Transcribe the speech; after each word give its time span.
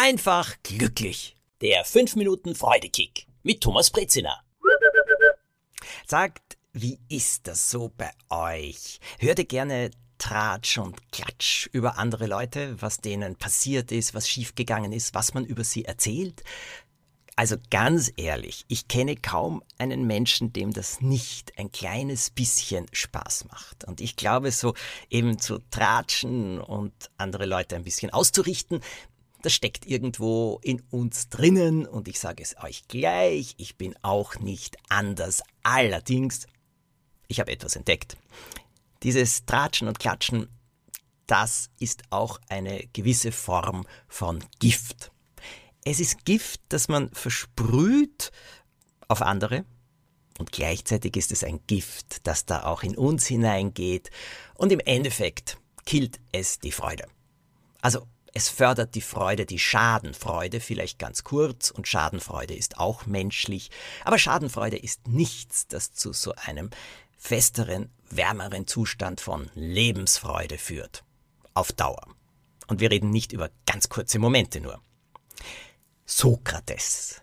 einfach 0.00 0.56
glücklich. 0.62 1.36
Der 1.60 1.84
5 1.84 2.16
Minuten 2.16 2.54
Freudekick 2.54 3.26
mit 3.42 3.60
Thomas 3.60 3.90
Brezina. 3.90 4.42
Sagt, 6.06 6.56
wie 6.72 6.98
ist 7.10 7.46
das 7.46 7.68
so 7.68 7.92
bei 7.94 8.10
euch? 8.30 8.98
Hört 9.18 9.40
ihr 9.40 9.44
gerne 9.44 9.90
Tratsch 10.16 10.78
und 10.78 11.12
Klatsch 11.12 11.68
über 11.72 11.98
andere 11.98 12.26
Leute, 12.26 12.80
was 12.80 13.02
denen 13.02 13.36
passiert 13.36 13.92
ist, 13.92 14.14
was 14.14 14.26
schiefgegangen 14.26 14.92
ist, 14.92 15.12
was 15.14 15.34
man 15.34 15.44
über 15.44 15.64
sie 15.64 15.84
erzählt? 15.84 16.44
Also 17.36 17.56
ganz 17.70 18.10
ehrlich, 18.16 18.64
ich 18.68 18.88
kenne 18.88 19.16
kaum 19.16 19.62
einen 19.76 20.06
Menschen, 20.06 20.52
dem 20.54 20.72
das 20.72 21.02
nicht 21.02 21.58
ein 21.58 21.72
kleines 21.72 22.30
bisschen 22.30 22.86
Spaß 22.92 23.46
macht. 23.50 23.84
Und 23.84 24.00
ich 24.00 24.16
glaube, 24.16 24.50
so 24.50 24.74
eben 25.10 25.38
zu 25.38 25.58
tratschen 25.70 26.58
und 26.58 26.92
andere 27.18 27.44
Leute 27.44 27.76
ein 27.76 27.84
bisschen 27.84 28.10
auszurichten, 28.10 28.80
das 29.42 29.52
steckt 29.52 29.86
irgendwo 29.86 30.60
in 30.62 30.82
uns 30.90 31.28
drinnen 31.28 31.86
und 31.86 32.08
ich 32.08 32.18
sage 32.18 32.42
es 32.42 32.56
euch 32.62 32.86
gleich, 32.88 33.54
ich 33.56 33.76
bin 33.76 33.94
auch 34.02 34.38
nicht 34.38 34.76
anders. 34.88 35.42
Allerdings, 35.62 36.46
ich 37.28 37.40
habe 37.40 37.52
etwas 37.52 37.76
entdeckt. 37.76 38.16
Dieses 39.02 39.44
Tratschen 39.46 39.88
und 39.88 39.98
Klatschen, 39.98 40.48
das 41.26 41.70
ist 41.78 42.02
auch 42.10 42.40
eine 42.48 42.86
gewisse 42.92 43.32
Form 43.32 43.86
von 44.08 44.44
Gift. 44.58 45.12
Es 45.84 46.00
ist 46.00 46.24
Gift, 46.24 46.60
das 46.68 46.88
man 46.88 47.10
versprüht 47.10 48.32
auf 49.08 49.22
andere 49.22 49.64
und 50.38 50.52
gleichzeitig 50.52 51.16
ist 51.16 51.32
es 51.32 51.44
ein 51.44 51.60
Gift, 51.66 52.26
das 52.26 52.46
da 52.46 52.64
auch 52.64 52.82
in 52.82 52.96
uns 52.96 53.26
hineingeht 53.26 54.10
und 54.54 54.72
im 54.72 54.80
Endeffekt 54.80 55.58
killt 55.86 56.20
es 56.32 56.58
die 56.58 56.72
Freude. 56.72 57.06
Also 57.80 58.06
es 58.32 58.48
fördert 58.48 58.94
die 58.94 59.00
Freude, 59.00 59.46
die 59.46 59.58
Schadenfreude, 59.58 60.60
vielleicht 60.60 60.98
ganz 60.98 61.24
kurz, 61.24 61.70
und 61.70 61.88
Schadenfreude 61.88 62.54
ist 62.54 62.78
auch 62.78 63.06
menschlich, 63.06 63.70
aber 64.04 64.18
Schadenfreude 64.18 64.78
ist 64.78 65.08
nichts, 65.08 65.66
das 65.66 65.92
zu 65.92 66.12
so 66.12 66.34
einem 66.34 66.70
festeren, 67.18 67.90
wärmeren 68.08 68.66
Zustand 68.66 69.20
von 69.20 69.50
Lebensfreude 69.54 70.58
führt. 70.58 71.04
Auf 71.54 71.72
Dauer. 71.72 72.06
Und 72.68 72.80
wir 72.80 72.90
reden 72.90 73.10
nicht 73.10 73.32
über 73.32 73.50
ganz 73.66 73.88
kurze 73.88 74.18
Momente 74.18 74.60
nur. 74.60 74.80
Sokrates, 76.06 77.20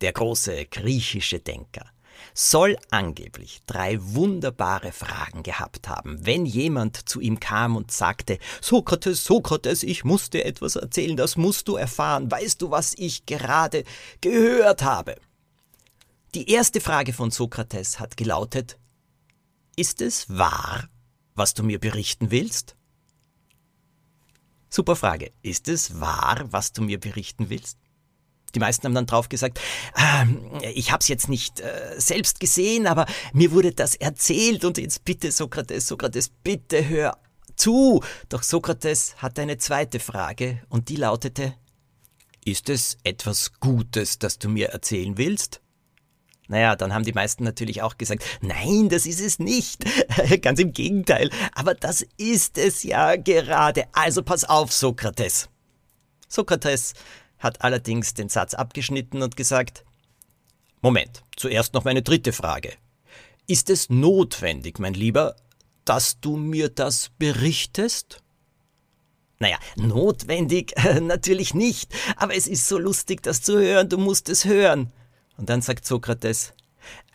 der 0.00 0.12
große 0.12 0.66
griechische 0.66 1.40
Denker, 1.40 1.90
soll 2.34 2.76
angeblich 2.90 3.60
drei 3.66 3.98
wunderbare 4.00 4.92
Fragen 4.92 5.42
gehabt 5.42 5.88
haben, 5.88 6.24
wenn 6.24 6.46
jemand 6.46 7.08
zu 7.08 7.20
ihm 7.20 7.40
kam 7.40 7.76
und 7.76 7.90
sagte, 7.90 8.38
Sokrates, 8.60 9.24
Sokrates, 9.24 9.82
ich 9.82 10.04
muss 10.04 10.30
dir 10.30 10.44
etwas 10.44 10.76
erzählen, 10.76 11.16
das 11.16 11.36
musst 11.36 11.68
du 11.68 11.76
erfahren, 11.76 12.30
weißt 12.30 12.62
du, 12.62 12.70
was 12.70 12.94
ich 12.96 13.26
gerade 13.26 13.84
gehört 14.20 14.82
habe? 14.82 15.16
Die 16.34 16.50
erste 16.50 16.80
Frage 16.80 17.12
von 17.12 17.30
Sokrates 17.30 18.00
hat 18.00 18.16
gelautet, 18.16 18.78
ist 19.76 20.00
es 20.00 20.28
wahr, 20.28 20.88
was 21.34 21.54
du 21.54 21.62
mir 21.62 21.78
berichten 21.78 22.30
willst? 22.30 22.76
Super 24.74 24.96
Frage. 24.96 25.30
Ist 25.40 25.68
es 25.68 26.00
wahr, 26.00 26.46
was 26.50 26.72
du 26.72 26.82
mir 26.82 26.98
berichten 26.98 27.48
willst? 27.48 27.78
Die 28.54 28.60
meisten 28.60 28.86
haben 28.86 28.94
dann 28.94 29.06
drauf 29.06 29.28
gesagt, 29.28 29.60
äh, 29.96 30.70
ich 30.70 30.92
habe 30.92 31.00
es 31.00 31.08
jetzt 31.08 31.28
nicht 31.28 31.60
äh, 31.60 31.94
selbst 31.98 32.40
gesehen, 32.40 32.86
aber 32.86 33.06
mir 33.32 33.52
wurde 33.52 33.72
das 33.72 33.94
erzählt 33.94 34.64
und 34.64 34.78
jetzt 34.78 35.04
bitte 35.04 35.32
Sokrates, 35.32 35.88
Sokrates, 35.88 36.28
bitte 36.28 36.88
hör 36.88 37.18
zu. 37.56 38.02
Doch 38.28 38.42
Sokrates 38.42 39.16
hat 39.18 39.38
eine 39.38 39.58
zweite 39.58 40.00
Frage 40.00 40.62
und 40.68 40.88
die 40.88 40.96
lautete, 40.96 41.54
ist 42.44 42.68
es 42.68 42.98
etwas 43.04 43.54
Gutes, 43.58 44.18
das 44.18 44.38
du 44.38 44.48
mir 44.48 44.68
erzählen 44.68 45.16
willst? 45.16 45.60
Naja, 46.46 46.76
dann 46.76 46.92
haben 46.92 47.04
die 47.04 47.12
meisten 47.12 47.42
natürlich 47.42 47.80
auch 47.80 47.96
gesagt, 47.96 48.22
nein, 48.42 48.90
das 48.90 49.06
ist 49.06 49.20
es 49.20 49.38
nicht. 49.38 49.82
Ganz 50.42 50.60
im 50.60 50.72
Gegenteil. 50.72 51.30
Aber 51.54 51.74
das 51.74 52.04
ist 52.18 52.58
es 52.58 52.82
ja 52.82 53.16
gerade. 53.16 53.84
Also 53.92 54.22
pass 54.22 54.44
auf, 54.44 54.70
Sokrates. 54.70 55.48
Sokrates 56.28 56.92
hat 57.44 57.60
allerdings 57.62 58.14
den 58.14 58.30
Satz 58.30 58.54
abgeschnitten 58.54 59.22
und 59.22 59.36
gesagt, 59.36 59.84
Moment, 60.80 61.22
zuerst 61.36 61.74
noch 61.74 61.84
meine 61.84 62.02
dritte 62.02 62.32
Frage. 62.32 62.72
Ist 63.46 63.68
es 63.70 63.90
notwendig, 63.90 64.78
mein 64.78 64.94
Lieber, 64.94 65.36
dass 65.84 66.18
du 66.20 66.36
mir 66.36 66.70
das 66.70 67.10
berichtest? 67.18 68.22
Naja, 69.38 69.58
notwendig 69.76 70.72
natürlich 71.02 71.52
nicht, 71.54 71.94
aber 72.16 72.34
es 72.34 72.46
ist 72.46 72.66
so 72.66 72.78
lustig, 72.78 73.22
das 73.22 73.42
zu 73.42 73.58
hören, 73.58 73.90
du 73.90 73.98
musst 73.98 74.30
es 74.30 74.46
hören. 74.46 74.90
Und 75.36 75.50
dann 75.50 75.60
sagt 75.60 75.84
Sokrates, 75.84 76.54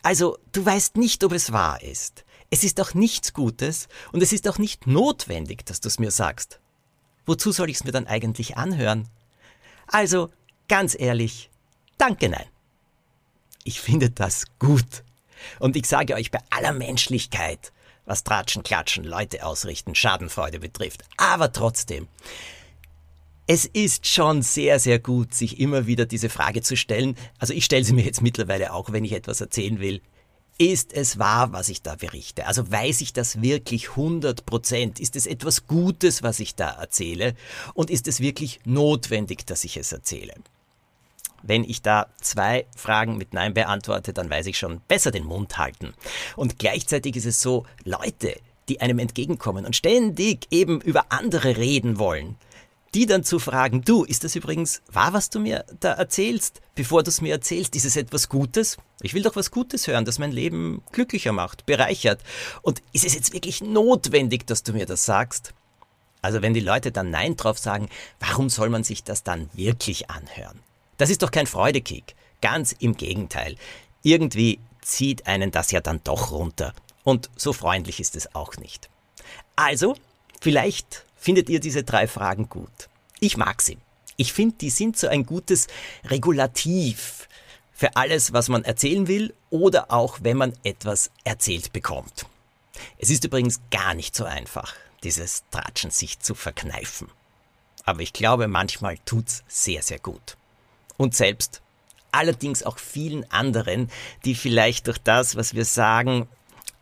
also 0.02 0.38
du 0.52 0.64
weißt 0.64 0.96
nicht, 0.96 1.24
ob 1.24 1.32
es 1.32 1.50
wahr 1.50 1.82
ist. 1.82 2.24
Es 2.50 2.62
ist 2.62 2.80
auch 2.80 2.94
nichts 2.94 3.32
Gutes 3.32 3.88
und 4.12 4.22
es 4.22 4.32
ist 4.32 4.46
auch 4.48 4.58
nicht 4.58 4.86
notwendig, 4.86 5.66
dass 5.66 5.80
du 5.80 5.88
es 5.88 5.98
mir 5.98 6.12
sagst. 6.12 6.60
Wozu 7.26 7.50
soll 7.50 7.70
ich 7.70 7.78
es 7.78 7.84
mir 7.84 7.92
dann 7.92 8.06
eigentlich 8.06 8.56
anhören? 8.56 9.08
Also, 9.92 10.30
ganz 10.68 10.96
ehrlich, 10.98 11.50
danke 11.98 12.28
nein. 12.28 12.46
Ich 13.64 13.80
finde 13.80 14.10
das 14.10 14.44
gut. 14.58 15.04
Und 15.58 15.76
ich 15.76 15.86
sage 15.86 16.14
euch 16.14 16.30
bei 16.30 16.38
aller 16.50 16.72
Menschlichkeit, 16.72 17.72
was 18.04 18.24
Tratschen, 18.24 18.62
Klatschen, 18.62 19.04
Leute 19.04 19.44
ausrichten, 19.44 19.94
Schadenfreude 19.94 20.60
betrifft. 20.60 21.02
Aber 21.16 21.52
trotzdem, 21.52 22.08
es 23.46 23.64
ist 23.64 24.06
schon 24.06 24.42
sehr, 24.42 24.78
sehr 24.78 25.00
gut, 25.00 25.34
sich 25.34 25.58
immer 25.58 25.86
wieder 25.86 26.06
diese 26.06 26.28
Frage 26.28 26.62
zu 26.62 26.76
stellen. 26.76 27.16
Also 27.38 27.52
ich 27.52 27.64
stelle 27.64 27.84
sie 27.84 27.92
mir 27.92 28.04
jetzt 28.04 28.22
mittlerweile 28.22 28.72
auch, 28.72 28.92
wenn 28.92 29.04
ich 29.04 29.12
etwas 29.12 29.40
erzählen 29.40 29.80
will. 29.80 30.00
Ist 30.60 30.92
es 30.92 31.18
wahr, 31.18 31.54
was 31.54 31.70
ich 31.70 31.80
da 31.80 31.94
berichte? 31.94 32.46
Also 32.46 32.70
weiß 32.70 33.00
ich 33.00 33.14
das 33.14 33.40
wirklich 33.40 33.92
100 33.92 34.44
Prozent? 34.44 35.00
Ist 35.00 35.16
es 35.16 35.26
etwas 35.26 35.66
Gutes, 35.66 36.22
was 36.22 36.38
ich 36.38 36.54
da 36.54 36.68
erzähle? 36.72 37.34
Und 37.72 37.88
ist 37.88 38.06
es 38.06 38.20
wirklich 38.20 38.60
notwendig, 38.66 39.46
dass 39.46 39.64
ich 39.64 39.78
es 39.78 39.90
erzähle? 39.90 40.34
Wenn 41.42 41.64
ich 41.64 41.80
da 41.80 42.08
zwei 42.20 42.66
Fragen 42.76 43.16
mit 43.16 43.32
Nein 43.32 43.54
beantworte, 43.54 44.12
dann 44.12 44.28
weiß 44.28 44.44
ich 44.48 44.58
schon 44.58 44.82
besser 44.86 45.10
den 45.10 45.24
Mund 45.24 45.56
halten. 45.56 45.94
Und 46.36 46.58
gleichzeitig 46.58 47.16
ist 47.16 47.24
es 47.24 47.40
so, 47.40 47.64
Leute, 47.84 48.38
die 48.68 48.82
einem 48.82 48.98
entgegenkommen 48.98 49.64
und 49.64 49.76
ständig 49.76 50.46
eben 50.50 50.82
über 50.82 51.06
andere 51.08 51.56
reden 51.56 51.98
wollen, 51.98 52.36
die 52.94 53.06
dann 53.06 53.22
zu 53.22 53.38
fragen, 53.38 53.82
du, 53.82 54.04
ist 54.04 54.24
das 54.24 54.34
übrigens 54.34 54.82
wahr, 54.90 55.12
was 55.12 55.30
du 55.30 55.38
mir 55.38 55.64
da 55.78 55.92
erzählst? 55.92 56.60
Bevor 56.74 57.02
du 57.02 57.10
es 57.10 57.20
mir 57.20 57.32
erzählst, 57.32 57.76
ist 57.76 57.84
es 57.84 57.96
etwas 57.96 58.28
Gutes? 58.28 58.78
Ich 59.00 59.14
will 59.14 59.22
doch 59.22 59.36
was 59.36 59.50
Gutes 59.50 59.86
hören, 59.86 60.04
das 60.04 60.18
mein 60.18 60.32
Leben 60.32 60.82
glücklicher 60.92 61.32
macht, 61.32 61.66
bereichert. 61.66 62.20
Und 62.62 62.82
ist 62.92 63.04
es 63.04 63.14
jetzt 63.14 63.32
wirklich 63.32 63.62
notwendig, 63.62 64.46
dass 64.46 64.62
du 64.62 64.72
mir 64.72 64.86
das 64.86 65.04
sagst? 65.04 65.54
Also 66.22 66.42
wenn 66.42 66.52
die 66.52 66.60
Leute 66.60 66.92
dann 66.92 67.10
Nein 67.10 67.36
drauf 67.36 67.58
sagen, 67.58 67.88
warum 68.18 68.50
soll 68.50 68.68
man 68.68 68.84
sich 68.84 69.04
das 69.04 69.22
dann 69.22 69.48
wirklich 69.54 70.10
anhören? 70.10 70.58
Das 70.98 71.10
ist 71.10 71.22
doch 71.22 71.30
kein 71.30 71.46
Freudekick. 71.46 72.14
Ganz 72.42 72.72
im 72.72 72.96
Gegenteil. 72.96 73.56
Irgendwie 74.02 74.58
zieht 74.82 75.26
einen 75.26 75.50
das 75.50 75.70
ja 75.70 75.80
dann 75.80 76.00
doch 76.04 76.32
runter. 76.32 76.74
Und 77.04 77.30
so 77.36 77.52
freundlich 77.52 78.00
ist 78.00 78.16
es 78.16 78.34
auch 78.34 78.56
nicht. 78.56 78.90
Also, 79.56 79.96
vielleicht 80.40 81.04
findet 81.20 81.48
ihr 81.48 81.60
diese 81.60 81.84
drei 81.84 82.08
Fragen 82.08 82.48
gut? 82.48 82.88
Ich 83.20 83.36
mag 83.36 83.62
sie. 83.62 83.78
Ich 84.16 84.32
finde, 84.32 84.56
die 84.56 84.70
sind 84.70 84.96
so 84.96 85.06
ein 85.06 85.24
gutes 85.24 85.68
Regulativ 86.04 87.28
für 87.72 87.94
alles, 87.96 88.32
was 88.32 88.48
man 88.48 88.64
erzählen 88.64 89.06
will 89.06 89.32
oder 89.50 89.92
auch, 89.92 90.18
wenn 90.22 90.36
man 90.36 90.52
etwas 90.64 91.10
erzählt 91.24 91.72
bekommt. 91.72 92.26
Es 92.98 93.10
ist 93.10 93.24
übrigens 93.24 93.60
gar 93.70 93.94
nicht 93.94 94.16
so 94.16 94.24
einfach, 94.24 94.74
dieses 95.02 95.44
Tratschen 95.50 95.90
sich 95.90 96.18
zu 96.20 96.34
verkneifen. 96.34 97.08
Aber 97.84 98.00
ich 98.00 98.12
glaube, 98.12 98.48
manchmal 98.48 98.98
tut's 99.04 99.42
sehr, 99.48 99.82
sehr 99.82 99.98
gut. 99.98 100.36
Und 100.96 101.14
selbst 101.14 101.62
allerdings 102.12 102.62
auch 102.62 102.78
vielen 102.78 103.30
anderen, 103.30 103.90
die 104.24 104.34
vielleicht 104.34 104.86
durch 104.86 104.98
das, 104.98 105.36
was 105.36 105.54
wir 105.54 105.64
sagen, 105.64 106.28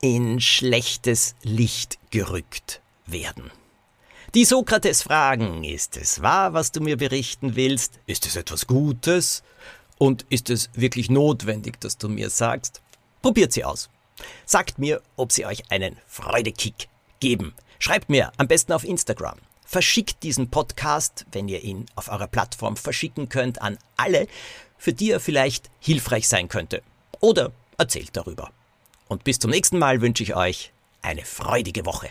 in 0.01 0.41
schlechtes 0.41 1.35
Licht 1.43 1.99
gerückt 2.11 2.81
werden. 3.07 3.51
Die 4.35 4.45
Sokrates 4.45 5.05
fragen, 5.05 5.65
ist 5.65 5.97
es 5.97 6.21
wahr, 6.21 6.53
was 6.53 6.71
du 6.71 6.83
mir 6.83 6.99
berichten 6.99 7.57
willst? 7.57 7.99
Ist 8.05 8.27
es 8.27 8.37
etwas 8.37 8.67
Gutes? 8.67 9.43
Und 9.97 10.27
ist 10.29 10.51
es 10.51 10.69
wirklich 10.75 11.09
notwendig, 11.09 11.81
dass 11.81 11.97
du 11.97 12.11
mir 12.11 12.29
sagst? 12.29 12.83
Probiert 13.23 13.55
sie 13.55 13.65
aus. 13.65 13.89
Sagt 14.45 14.79
mir, 14.79 15.01
ob 15.17 15.33
sie 15.33 15.47
euch 15.47 15.71
einen 15.71 15.97
Freudekick 16.07 16.89
geben. 17.21 17.55
Schreibt 17.79 18.11
mir 18.11 18.31
am 18.37 18.49
besten 18.49 18.75
auf 18.75 18.85
Instagram. 18.85 19.39
Verschickt 19.65 20.23
diesen 20.23 20.51
Podcast, 20.51 21.25
wenn 21.33 21.49
ihr 21.49 21.65
ihn 21.65 21.87
auf 21.95 22.11
eurer 22.11 22.29
Plattform 22.29 22.77
verschicken 22.77 23.31
könnt, 23.31 23.63
an 23.63 23.79
alle, 23.97 24.27
für 24.77 24.93
die 24.93 25.11
er 25.11 25.21
vielleicht 25.21 25.71
hilfreich 25.81 26.29
sein 26.29 26.49
könnte. 26.49 26.83
Oder 27.21 27.53
erzählt 27.79 28.11
darüber. 28.13 28.51
Und 29.09 29.25
bis 29.25 29.39
zum 29.39 29.51
nächsten 29.51 29.79
Mal 29.79 30.03
wünsche 30.03 30.23
ich 30.23 30.37
euch 30.37 30.71
eine 31.01 31.25
freudige 31.25 31.87
Woche. 31.87 32.11